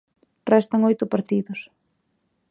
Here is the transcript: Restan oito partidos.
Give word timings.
Restan 0.53 0.81
oito 0.89 1.05
partidos. 1.13 1.59